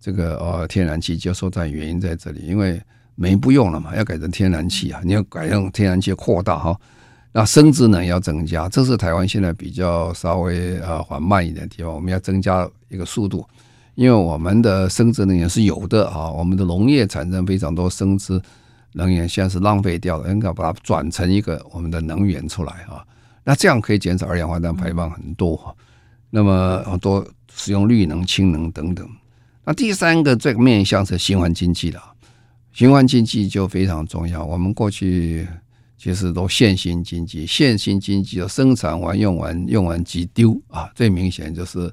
[0.00, 2.82] 这个呃天然气接收站原因在这里，因为
[3.14, 6.74] 煤不用了嘛，要改成天然气啊，你要改用天然气扩大哈。
[7.34, 11.90] 那生质能要增加，这是台湾现在比较稍微呃缓慢一点的地方。
[11.90, 13.42] 我们要增加一个速度，
[13.94, 18.38] 因为我们的生质能源是有的啊，我们的农业产生非常多生质
[18.92, 23.02] 能源，现在是浪费掉了，应该把它转成一个我们的能源出来啊。
[23.44, 25.74] 那这样可以减少二氧化碳排放很多。
[26.28, 29.08] 那么很多使用绿能、氢能等等。
[29.64, 32.02] 那第三个这个面向是循环经济了，
[32.72, 34.44] 循环经济就非常重要。
[34.44, 35.48] 我们过去。
[36.02, 41.88] 其实都线性经济，线性经济的生产完用完用完即丢啊，最明显就是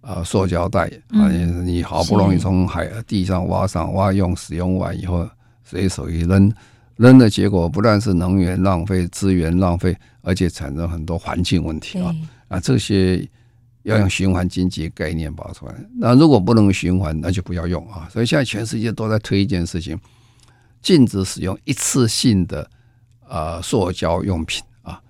[0.00, 5.24] 啊，塑胶袋啊，你好不容易从海地上挖上挖用使用完以后，
[5.62, 6.52] 随手一扔，
[6.96, 12.12] 扔的结果不但是能源浪费、资源浪费，而且产生很多环境问题啊
[12.48, 13.24] 啊，这些
[13.84, 15.74] 要用循环经济概念把出来。
[15.96, 18.08] 那如果不能循环，那就不要用啊。
[18.12, 19.96] 所以现在全世界都在推一件事情，
[20.82, 22.68] 禁止使用一次性的。
[23.28, 25.00] 啊，塑胶用品啊，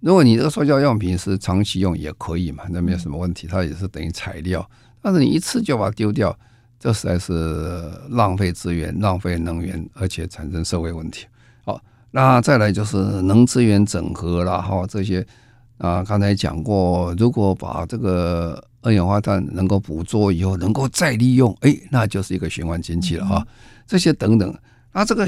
[0.00, 4.68] 如果你这个塑胶用品是长期用也可以嘛，那没有什么问题，它也是等于材料。
[5.02, 6.36] 但是你一次就把它丢掉，
[6.78, 11.26] 这实在是浪费资源、浪费能源，而且产生社会问题。
[11.64, 11.80] 好，
[12.10, 15.26] 那再来就是能资源整合啦，哈，这些
[15.78, 23.46] 啊，刚才讲过，如果把这个二氧化碳能够捕捉以后，能够再利用，哎，那就是一个循环经济了哈。
[23.86, 24.56] 这些等等，
[24.92, 25.26] 那这个。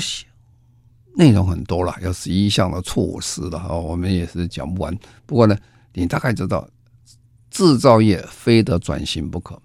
[1.14, 4.96] 内容很多了，有十一项的措施了哈，我们也是讲不完。
[5.26, 5.56] 不过呢，
[5.92, 6.66] 你大概知道，
[7.50, 9.60] 制造业非得转型不可。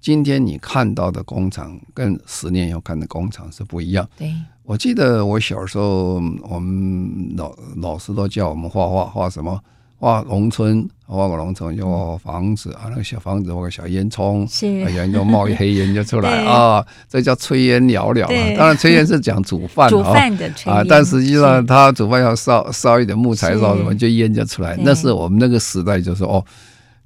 [0.00, 4.08] 今天你看到的工厂跟十年以后看的工厂是不一样。
[4.16, 4.34] 对，
[4.64, 9.60] 我记得我小时候，我们老老师都叫我们画画，画什么？
[10.02, 18.26] 画农村，画个农村，有房子啊，那个小房子，画个小烟囱，是，然后冒一黑烟就出来 啊，这叫炊烟袅袅。
[18.56, 24.76] 当然，炊烟是讲煮饭，煮饭的啊，但实际上他煮饭要烧烧一点木材，烧什么就烟就出来。
[24.82, 26.44] 那是我们那个时代，就是哦，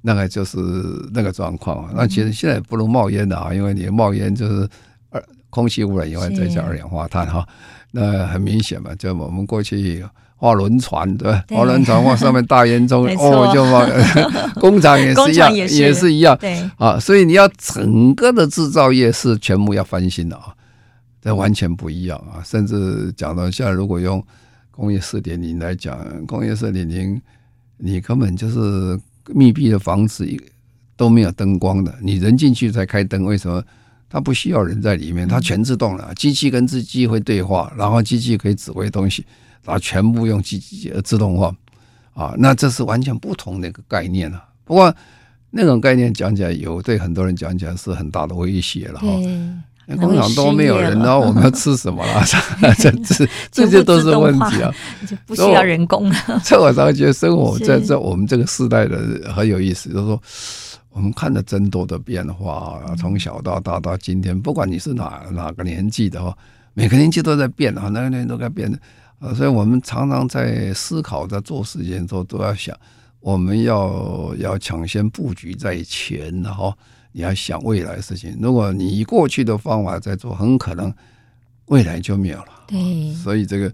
[0.01, 0.57] 那个就是
[1.13, 1.87] 那个状况。
[1.95, 4.67] 那其实现在不能冒烟的啊，因为你冒烟就是
[5.11, 7.47] 二空气污染以外，再加二氧化碳哈。
[7.91, 10.03] 那很明显嘛，就我们过去。
[10.39, 11.43] 画轮船对吧？
[11.49, 13.89] 画轮船往上面大烟囱哦，就往
[14.61, 16.37] 工厂也是一样，也是，也是一样。
[16.37, 20.53] 对啊，所以你要整个的制造业是全部要翻新的啊，
[21.21, 22.37] 这完全不一样啊。
[22.45, 24.23] 甚至讲到现在，如果用
[24.69, 27.19] 工业四点零来讲，工业四点零，
[27.77, 28.99] 你根本就是
[29.33, 30.25] 密闭的房子
[30.95, 33.25] 都没有灯光的，你人进去才开灯。
[33.25, 33.63] 为什么？
[34.09, 39.25] 它不需要人在里面，它全自动了，机器跟机器会对话，然后机器可以指挥东西。
[39.65, 41.53] 啊，全部用机器自动化
[42.13, 44.43] 啊，那这是完全不同的一个概念了。
[44.63, 44.93] 不过
[45.49, 49.07] 那种概念讲起来，有对很多人讲起来是很大的威胁了哈。
[49.97, 52.23] 工厂都没有人，然后我们要吃什么了？
[52.77, 54.73] 这 这这些都是问题啊，
[55.07, 56.15] 就不需要人工了。
[56.43, 60.21] 这我倒觉得生活在这我们这个时代的很有意思，就是说。
[60.89, 66.35] 我们看了真多的变化，从小到大到今天，不管你是哪哪个年纪的话，
[66.73, 68.79] 每个年纪都在变啊，那个年纪都在变的
[69.19, 72.77] 啊，所以我们常常在思考，在做事情的时候都要想，
[73.19, 76.73] 我们要要抢先布局在前，然后
[77.11, 78.37] 你要想未来的事情。
[78.39, 80.93] 如果你以过去的方法在做，很可能
[81.65, 82.47] 未来就没有了。
[82.67, 83.73] 对，所以这个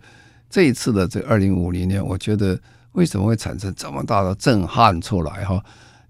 [0.50, 2.58] 这一次的这二零五零年，我觉得
[2.94, 5.62] 为什么会产生这么大的震撼出来哈？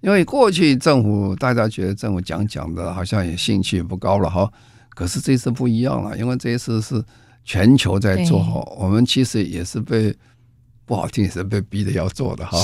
[0.02, 4.52] 因为过去政府大家觉得政府讲讲的，好像也兴趣不高了哈。
[4.90, 7.04] 可是这次不一样了，因为这一次是
[7.46, 8.40] 全球在做，
[8.80, 10.16] 我们其实也是被
[10.86, 12.58] 不好听，也是被逼的要做的哈。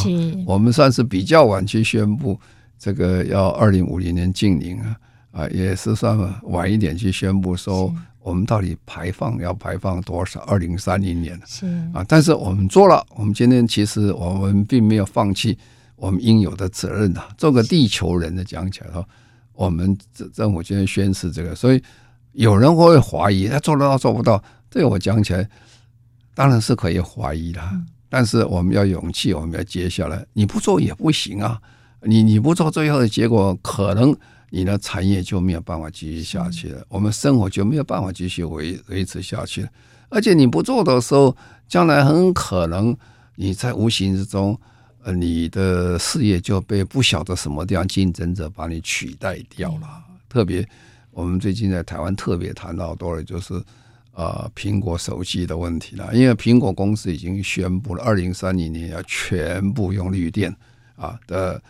[0.45, 2.39] 我们算是比较晚去宣布
[2.77, 4.95] 这个要二零五零年净零啊，
[5.31, 15.57] 啊，也是算晚一点去宣布说我们到底排放要排放多少，二零三零年是啊，但是我们做了，我们今天其实我们并没有放弃
[15.97, 19.05] 我们应有的责任呐，做个地球人的讲起来哈，
[19.53, 21.83] 我们政政府今天宣誓这个，所以。
[22.33, 24.41] 有人会怀疑他做得到做不到？
[24.69, 25.49] 这个我讲起来
[26.35, 27.61] 当然是可以怀疑的，
[28.07, 30.25] 但是我们要勇气，我们要接下来。
[30.33, 31.59] 你不做也不行啊！
[32.03, 34.15] 你你不做，最后的结果可能
[34.51, 39.69] 你的产业就没有办法继续下去了，我们生活就没有办法继续维维持下去了。
[40.09, 41.35] 而且你不做的时候，
[41.67, 42.95] 将来很可能
[43.35, 44.59] 你在无形之中，
[45.03, 50.67] 呃，你的事业就被不晓得什么地方竞争者把你取代掉了，特别。
[51.11, 53.61] 我们最近在台湾特别谈到多了就是，
[54.19, 56.13] 呃，苹果手机的问题了。
[56.13, 60.53] 因为苹果公司已经宣布了，二零三零年要全部用绿电
[60.97, 61.61] 啊的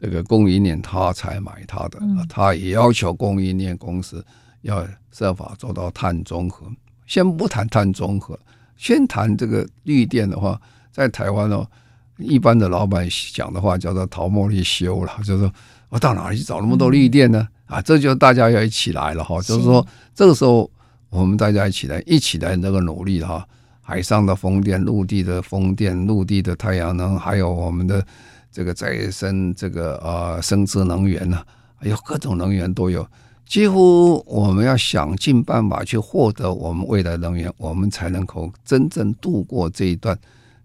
[0.00, 2.00] 这个供应链，他才买它的。
[2.28, 4.26] 他也要求供应链公司
[4.62, 6.66] 要设法做到碳中和。
[7.06, 8.36] 先不谈碳中和，
[8.76, 10.60] 先谈这个绿电的话，
[10.90, 11.64] 在台湾哦，
[12.18, 15.52] 一般的老板讲的话叫做“桃茉莉修”了，就是说
[15.90, 17.46] 我到哪里去找那么多绿电呢？
[17.66, 20.68] 啊，这就大家要一起来了哈，就是说这个时候
[21.12, 23.46] 我们大家一起来，一起来那个努力哈，
[23.82, 28.02] 海上的风电、陆地的风电、陆地的太阳能，还有我们的
[28.50, 31.44] 这个再生这个呃生质能源呢，
[31.76, 33.06] 还有各种能源都有，
[33.44, 40.18] 几乎我们要想尽办法去获得我们未来能源，我们才能够真正度过这一段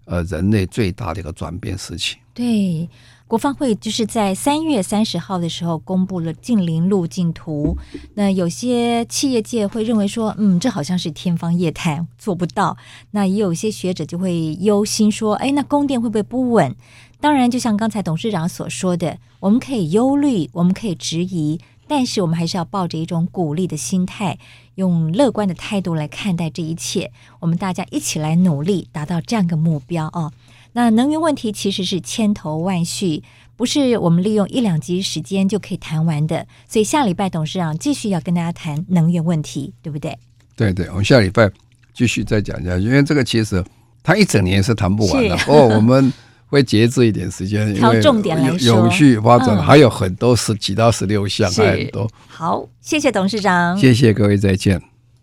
[0.05, 2.15] 呃人类最大的一个转变时期。
[2.33, 2.87] 对。
[3.27, 7.77] 国方会就是在三月三十号的时候公布了近零路径图。
[8.13, 12.77] 那有些企业界会认为说，嗯，这好像是天方夜谭，做不到。
[13.11, 16.73] 那也有一些学者就会忧心说，哎，那供电会不会不稳？
[17.19, 24.37] 当然，就像刚才董事长所说的，我们可以忧虑，我们可以质疑，但是我们还是要抱着一种鼓励的心态，
[24.75, 27.11] 用乐观的态度来看待这一切。
[27.39, 30.31] 我们大家一起来努力，达到这样一个目标哦。
[30.77, 33.23] 那能源问题其实是千头万绪，
[33.55, 36.45] 不是我们利用一两集时间就可以谈完的。
[36.69, 40.15] 所以下礼拜董事长继续要跟大家谈能源问题，对不对？
[40.55, 41.49] 对对，我们下礼拜
[41.95, 43.65] 继续再讲讲，因为这个其实
[44.03, 45.35] 它一整年是谈不完的。
[45.37, 46.13] 不过我们
[46.45, 52.07] 会节制一点时间，挑重点来说，永续发展还有很多十几到十六项，还很多。
[52.27, 54.79] 好，谢谢董事长，谢谢各位，再见。